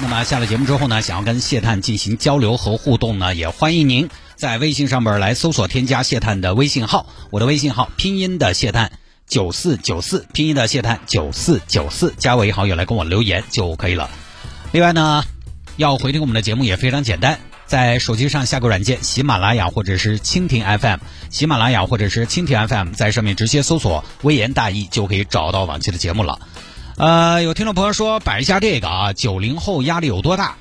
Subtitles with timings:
[0.00, 8.92] 那么下了节目之后呢，想要跟谢探进行交流和互动呢，也欢迎您在微信上边来搜索添加谢探的微信号，我的微信号拼音的谢探
[9.26, 14.10] 九四九四，拼音的谢探九四九四，加为好友来跟我留言就可以了。
[14.72, 15.24] 另外呢，
[15.76, 20.98] 要回听我们的节目也非常简单，在手机上下个软件，喜马拉雅或者是蜻蜓 FM，
[21.30, 26.40] 喜马拉雅或者是蜻蜓 FM，在上面直接搜索“微言大义”就可以找到往期的节目了。
[26.96, 30.54] 呃，有听众朋友说摆一下这个啊，九零后压力有多大？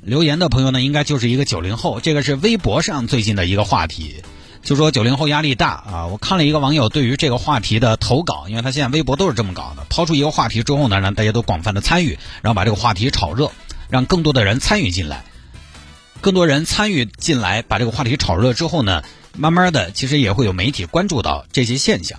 [0.00, 4.24] 留言的朋友呢，应该就是一个九零后，这个是微博上最近的一个话题，
[4.64, 6.06] 就说九零后压力大啊。
[6.06, 13.52] 我看了一个网友对于这个话题的投稿，因为他现在微博都是这么搞的，抛出一个话题之后呢，让大家都广泛的参与，然后把这个话题炒热，
[13.88, 15.24] 让更多的人参与进来，
[16.20, 19.04] 更多人参与进来，把这个话题炒热之后呢，
[19.36, 22.18] 慢慢的其实也会有媒体关注到这些现象。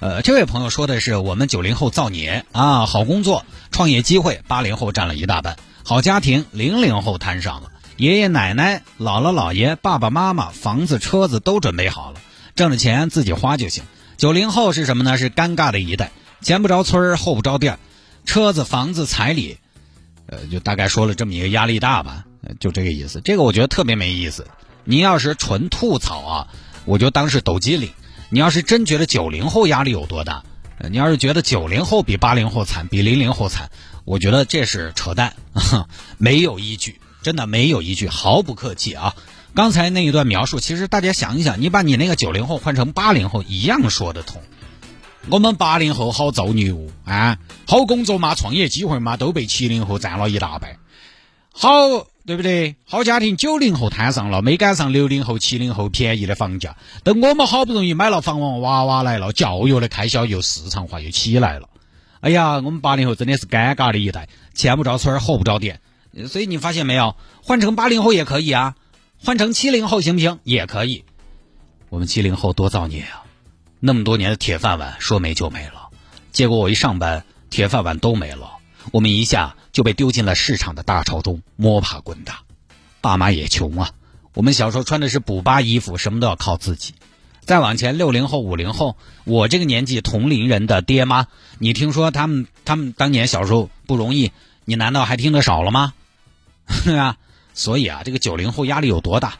[0.00, 12.20] 呃，这位朋友说的是我们九零后造孽啊，好工作、创业机会，八零后占了一大半；好家庭，零零后摊上了，爷爷奶奶、姥姥姥爷、爸爸妈妈，房子车子都准备好了，
[12.54, 13.82] 挣了钱自己花就行。
[14.16, 15.18] 九零后是什么呢？
[15.18, 16.12] 是尴尬的一代，
[16.42, 17.80] 前不着村后不着店，
[18.24, 19.58] 车子、房子、彩礼，
[20.26, 22.24] 呃，就大概说了这么一个压力大吧，
[22.60, 23.20] 就这个意思。
[23.20, 24.46] 这个我觉得特别没意思。
[24.84, 26.48] 您要是纯吐槽啊，
[26.84, 27.90] 我就当是抖机灵。
[28.30, 30.42] 你要是真觉得九零后压力有多大，
[30.90, 33.70] 你要是觉得九零后比八零后惨，比零零后惨，
[34.04, 35.34] 我觉得这是扯淡，
[36.18, 39.14] 没有依据，真的没有依据，毫不客气啊！
[39.54, 44.42] 刚才那一段描述，其实大家想一想，你把你那个九零后换成八零后，一样说得通。
[45.30, 50.76] 我们八零后好造孽哦啊，好工作嘛，创业机会嘛，都被七零后占了一大半，
[51.52, 52.06] 好。
[52.28, 52.76] 对不对？
[52.84, 56.76] 好家庭九零后摊上了，没赶上六零后、七零后便宜的房价。
[57.02, 61.70] 等我们好不容易买了房，娃娃来了，教育的开销又市场化又起来了。
[62.20, 65.80] 哎呀，我们八零后真的是尴尬的一代，前不着村后不着店。
[66.26, 67.16] 所以你发现没有？
[67.42, 68.74] 换成八零后也可以啊，
[69.24, 70.38] 换成七零后行不行？
[70.44, 71.04] 也可以。
[71.88, 73.24] 我们七零后多造孽啊！
[73.80, 75.88] 那么多年的铁饭碗说没就没了，
[76.30, 78.50] 结果我一上班，铁饭碗都没了。
[78.92, 82.40] 我们一下就被丢进了市场的大潮中，摸爬滚打。
[83.00, 83.92] 爸妈也穷啊，
[84.34, 86.94] 我们小时候穿的是补巴衣服，什么都要靠自己。
[87.42, 91.28] 再往前，六零后、五零后，我这个年纪同龄人的爹妈，
[91.60, 94.32] 你听说他们他们当年小时候不容易，
[94.64, 95.94] 你难道还听得少了吗？
[96.84, 97.16] 对 啊，
[97.54, 99.34] 所以啊，这个九零后压力有多大？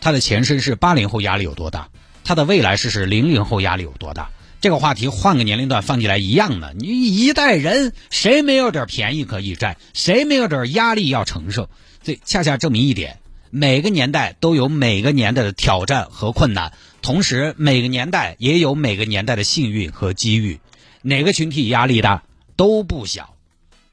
[0.00, 1.88] 他的前身是八零后压力有多大？
[2.22, 4.30] 他的未来是是零零后压力有多大？
[4.60, 11.70] 这个话题换个年龄段放进来一样的，你一代人谁没有点便宜可以占，谁没有点压力要承受？
[12.02, 20.60] 这恰恰证明一点：每个年代都有每个年代的挑战和困难，同时每个年代也有每个年代的幸运和机遇。
[21.00, 22.24] 哪个群体压力大
[22.56, 23.34] 都不小，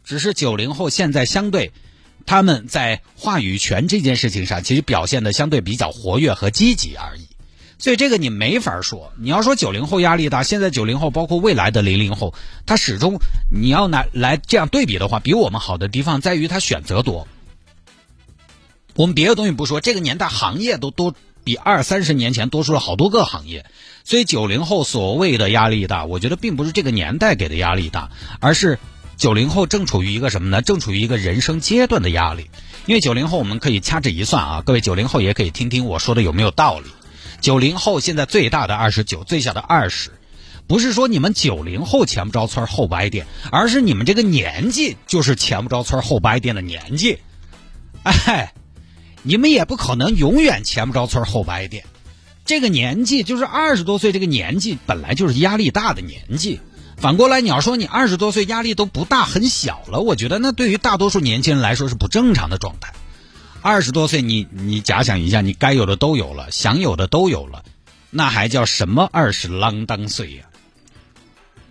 [0.04, 1.72] 只是九零后现在相对
[2.26, 7.26] 他们在话语权这件事情上，其实表现的相对比较活跃和积极而已。
[7.80, 9.14] 所以这个你没法说。
[9.18, 12.34] 你要说九零后压力大，现在九零后包括未来的零零后，
[12.66, 13.20] 他始终
[13.52, 17.28] 你要拿来这样对比的话，比我们好的地方在于他选择多。
[18.96, 23.66] 我们别的东西不说，这个年代行业都多比二三十年前多出了好多个行业。
[24.04, 28.10] 所以九零后所谓的压力大，我觉得并不是这个年代给的压力大，
[28.40, 28.80] 而是
[29.18, 30.64] 九零后正处于一个什么呢？
[30.64, 32.50] 正处于一个人生阶段的压力。
[32.88, 36.90] 因为九零后我们可以掐指一算啊，各位九零后也可以听听我说的有没有道理。
[37.42, 40.12] 九零后现在最大的二十九，最小的二十，
[40.68, 47.20] 不是说你们九零后前不着村后不挨店，而是你们这个年纪就是前不着村后不挨店的年纪。
[48.04, 48.54] 哎，
[49.24, 51.86] 你们也不可能永远前不着村后不挨店。
[52.46, 56.60] 这个年纪就是二十多岁，这个年纪本来就是压力大的年纪。
[56.96, 62.94] 反过来，你要说你二十多岁压力都不大，很小了，我觉得那对于大多数年轻人来说是不正常的状态。
[63.68, 67.66] 二十多岁，你你假想一下，你该有的都有了，想有的都有了，
[68.12, 70.46] 那还叫什么二十啷当岁呀？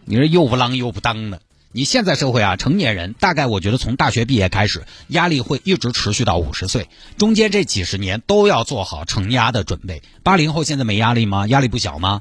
[0.05, 1.41] 你这又不啷又不当的。
[1.73, 10.03] 你现在社会啊，成年人大概我觉得从大学毕业开始，压力会一直持续到五十岁，中间这几十年都要做好承压的准备。
[10.23, 11.47] 八零后现在没压力吗？
[11.47, 12.21] 压力不小吗？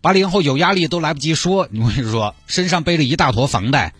[0.00, 3.94] 八零后有压力都来不及说，你我跟你说身上背着一大坨房贷，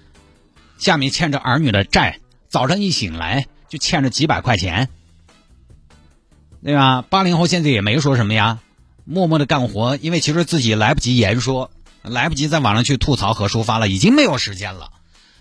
[0.79, 2.19] 下面欠着儿女的债，
[2.49, 3.47] 早上一醒来。
[3.69, 4.89] 就欠着几百块钱，
[6.63, 7.03] 对吧？
[7.03, 8.59] 八零后现在也没说什么呀，
[9.05, 11.71] 默默的干活，因为其实自己来不及言说，
[12.03, 14.91] 来不及在网上去吐槽和抒发了，已经没有时间了。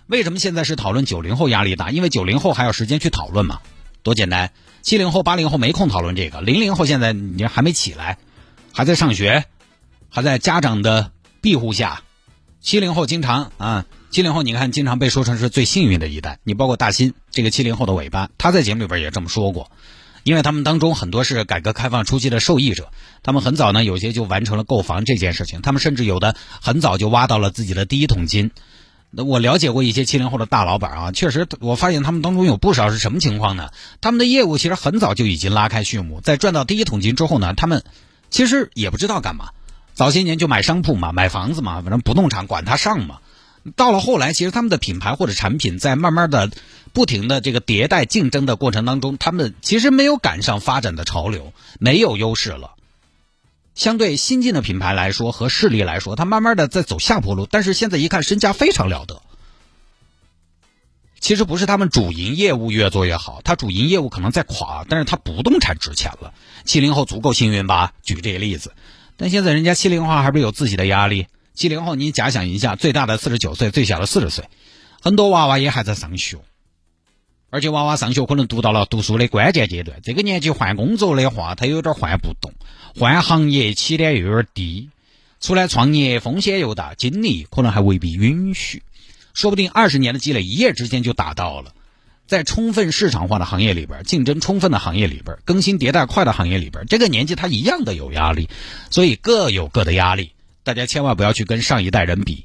[0.07, 1.91] 为什么现在是讨论九零后压力大？
[1.91, 3.59] 因为九零后还有时间去讨论嘛，
[4.03, 4.51] 多简单。
[4.81, 8.18] 七零后、八零后没空讨论这个，零零后现在你还没起来，
[8.71, 9.44] 还在上学，
[10.09, 12.03] 还在家长的庇护下。
[12.62, 16.39] 七零后经常啊，七零后你看经常被说成是最幸运的一代。
[16.44, 19.69] 你包括大新这个七零后的尾巴，他在节目里边也这么说过，
[20.24, 22.89] 因为他们当中很多是改革开放初期的受益者，
[23.21, 28.51] 他们很早呢有些就完成了购房这件事情，他们甚至有的很早就挖到了自己的第一桶金。
[29.09, 33.69] 那我了解过一些七零后的大老板啊，确实我发现他们当中有不少是什么情况呢？
[34.01, 37.83] 他们的业务其实很早就已经拉开序幕，在赚到第一桶金之后呢，他们
[38.30, 39.50] 其实也不知道干嘛。
[39.94, 43.19] 早些年就买商铺嘛，买房子嘛，反正不动产管他上嘛。
[43.75, 46.50] 到了后来，其实他们的品牌或者产品在慢慢的、
[46.94, 52.75] 不停的这个迭代竞争的过程当中，他们其实没有赶上发展的潮流，没有优势了。
[53.75, 57.48] 相对新进的品牌来说和势力来说，它慢慢的在走下坡路。
[57.50, 59.22] 但是现在一看，身价非常了得。
[61.19, 66.34] 其实不是他们主营业务越做越好，他主营业务可能在垮，但是他不动产值钱了。
[66.64, 67.94] 七零后足够幸运吧？
[68.02, 68.74] 举这个例子。
[69.16, 71.28] 但现在人家七零后还不是有自己的压力？
[71.57, 74.45] 七零后，你假想一下，最大的四十九岁，最小的四十岁，
[75.01, 76.38] 很多娃娃也还在上学，
[77.50, 80.00] 而且娃娃上学可能读到了读书的关键阶段。
[80.04, 82.54] 这个年纪换工作的话，他有点换不动，
[82.95, 84.92] 换行业起点又有点低，
[85.42, 88.83] 出来创业风险又大，精力可能还未必允许，
[89.33, 91.74] 说不定二十年的积累一夜之间就达到了。
[92.27, 98.48] 在充分市场化的行业里边，竞争充分的行业里边，更新迭代快的行业里边，这个年纪他一样的有压力，
[98.92, 100.33] 所以各有各的压力。
[100.68, 102.44] 大家千万不要去跟上一代人比，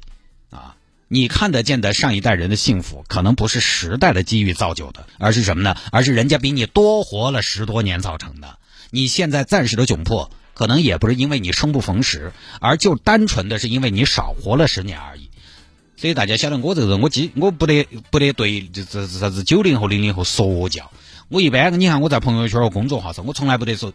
[0.49, 0.77] 啊，
[1.09, 5.75] 你看得见的上一代人的幸福，可能不是时代的机遇造就的，而是什么呢？
[5.91, 8.59] 而是人家比你多活了十多年造成的。
[8.91, 12.31] 你现在暂时的窘迫，可能也不是因为你生不逢时，
[12.61, 15.29] 而就单纯的是因为你少活了十年而已。
[15.97, 20.89] 所以大家晓得我这个人，我基我不得不得对这这啥子九零后、零零后说教。
[21.27, 23.91] 我一般你看我在朋友圈和公众号上，我从来不得说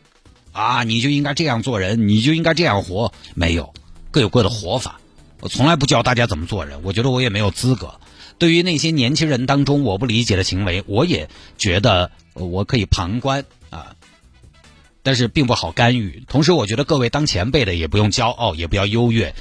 [0.53, 3.15] 啊，你就应该这样做人，你就应该这样活。
[3.35, 3.73] 没有，
[4.11, 5.01] 各有各的活法。
[5.41, 7.95] 我从来不教大家怎么做人，我觉得我也没有资格。
[8.39, 13.95] 对于那些年轻人当中我不理解的行为，我也觉得我可以旁观啊，
[15.03, 16.25] 但是并不好干预。
[16.29, 19.35] 同时，我觉得各位当前辈的也不用骄傲，也不要优越。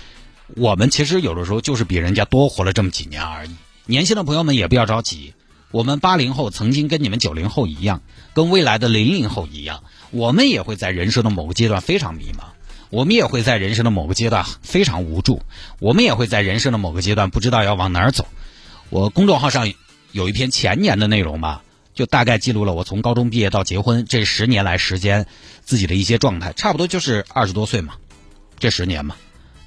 [0.56, 3.56] 我们其实有的时候就是比人家多活了这么几年而已。
[3.86, 5.34] 年轻的朋友们也不要着急，
[5.72, 8.02] 我们八零后曾经跟你们九零后一样，
[8.34, 12.44] 跟未来的零零后一样，我们也会在人生的某个阶段非常迷茫，
[12.90, 15.42] 我们也会在人生的某个阶段非常无助，
[15.80, 18.28] 我们也会在人生的某个阶段不知道要往哪儿走。
[18.90, 19.72] 我公众号上
[20.12, 21.64] 有一篇前年的内容吧，
[21.94, 25.26] 就大概记录了我从高中毕业到结婚这十年来时间
[25.62, 27.96] 自己的一些状态，差不多就是二十多岁嘛，
[28.58, 29.16] 这十年嘛。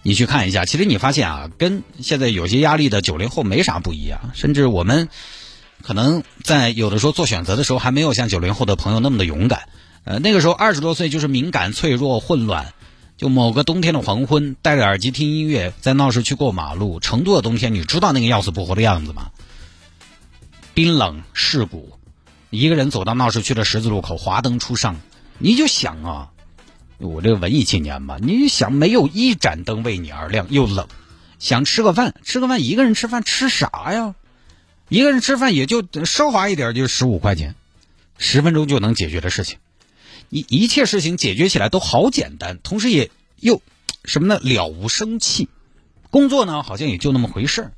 [0.03, 5.11] 你去看一下，其实你发现啊，跟现在有些压力的九零后没啥不一样，甚至我们
[5.83, 9.69] 可能在有的时候做选择的时候，还没有像九零后的朋友那么的勇敢。
[10.05, 12.73] 呃，那个时候二十多岁就是敏感、脆弱、混乱。
[13.21, 17.01] 就某个冬天的黄昏，戴着耳机听音乐，在闹市区过马路。
[17.01, 19.31] 成都的冬天，你知道那个要死不活的样子吗？
[20.73, 21.99] 冰冷、世故，
[22.49, 24.97] 一个人走到闹市区的十字路口，华灯初上，
[25.37, 26.31] 你就想啊。
[26.97, 30.89] 我这个文艺青年嘛，你想没有一盏灯为你而亮，又冷，
[31.39, 34.15] 想吃个饭，吃个饭，一个人吃饭吃啥呀？
[34.89, 37.55] 一个人吃饭也就奢华一点，就十五块钱，
[38.17, 39.59] 十分钟就能解决的事情，
[40.31, 43.61] 一一切事情解决起来都好简单，同时也又
[44.05, 44.41] 什么呢？
[44.43, 45.49] 了无生气。
[46.09, 47.73] 工作呢，好像也就那么回事儿。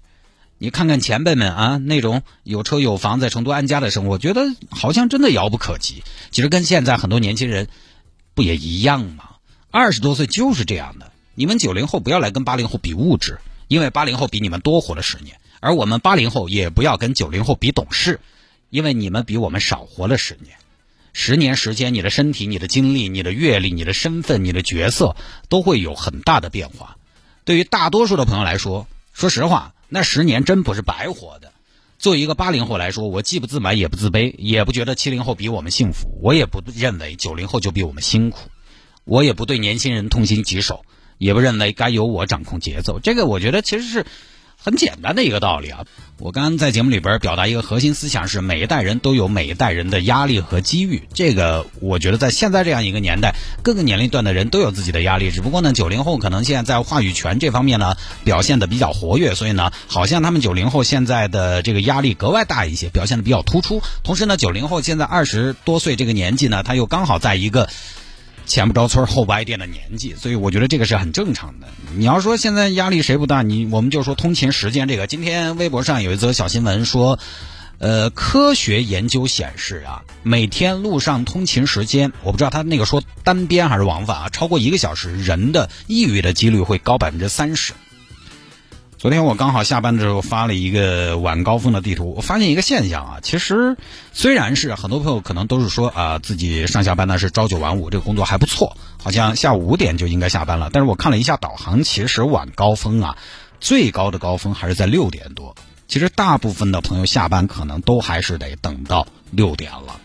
[0.58, 6.04] 你看看前辈们啊，那种有车有房在成都安家的生活，觉得好像真的遥不可及。
[6.30, 7.66] 其实跟现在很多年轻人。
[8.34, 9.28] 不也一样吗？
[9.70, 11.12] 二十多岁就是这样的。
[11.34, 18.20] 你们九零后不要来跟八零后比物质，因为八零后比你们多活了十年；而我们八零后也不要跟九零后比懂事，
[18.70, 20.56] 因为你们比我们少活了十年。
[21.12, 25.16] 十年时间，你的身体、你的经历、你的阅历、你的身份、你的角色
[25.48, 26.96] 都会有很大的变化。
[27.44, 31.52] 对于大多数的朋友来说，说实话，那十年真不是白活的。
[31.98, 38.48] 作为一个八零后来说，我既不自满也不自卑，也不觉得七零后比我们幸福，我也不认为九零后就比我们辛苦，
[39.04, 40.84] 我也不对年轻人痛心疾首，
[41.18, 42.98] 也不认为该由我掌控节奏。
[42.98, 44.06] 这个我觉得其实是
[44.62, 45.84] 很简单的一个道理啊。
[46.18, 51.02] 我刚刚在节目里边表达一个核心思想是，每一代人都有每一代人的压力和机遇。
[51.12, 55.32] 这个我觉得在现在这样一个年代，各个年龄段的人都有自己的压力。
[55.32, 63.82] 只不过呢，九零后可能现在在话语权这方面呢表现的比较活跃，所以呢，好像他们九零后现在的这个压力格外大一些，表现的比较突出。
[64.04, 67.68] 同时呢，九零后现在二十多岁这个年纪呢，他又刚好在一个。
[68.46, 71.68] 前不着村后不挨店的年纪，所以我觉得这个是很正常的。
[71.96, 73.42] 你要说现在压力谁不大？
[73.42, 75.06] 你我们就说通勤时间这个。
[75.06, 77.18] 今天微博上有一则小新闻说，
[77.78, 87.72] 呃，科学研究显示啊，每天路上通勤时间，我不知道他那个说单边还是往返啊，超过一个小时，人的抑郁的几率会高百分之三十。
[89.02, 93.76] 昨天我刚好下班的时候发了一个晚高峰的地图，我发现一个现象啊，其实
[94.12, 100.70] 虽然是很多朋友可能都是说啊自己上下班呢是朝九晚五，这个工作还不错，好像下午五点就应该下班了。
[100.72, 103.18] 但是我看了一下导航，其实晚高峰啊，
[103.58, 105.56] 最高的高峰还是在六点多。
[105.88, 110.00] 其实大部分的朋友下班可能都还是得等到六点了。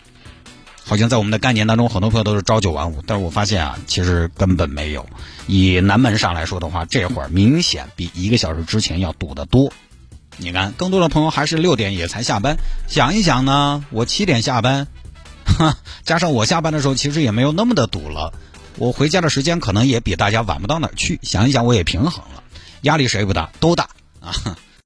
[0.88, 5.06] 好像在我们的概念当中，很多朋友都是朝九晚五，但是我发现啊，其实根本没有。
[5.46, 9.70] 以南门上来说的话，这会儿明显比一个小时之前要堵得多。
[10.38, 12.56] 你看，更多的朋友还是六点也才下班。
[12.86, 14.88] 想一想呢，我七点下班，
[15.44, 18.32] 哈， 加上我下班的时候其实也没有那么的堵了，
[18.78, 21.20] 我回家的时间可能也比大家晚不到哪儿去。
[21.22, 22.42] 想一想，我也平衡了，
[22.80, 23.50] 压力谁不大？
[23.60, 23.90] 都大
[24.20, 24.32] 啊。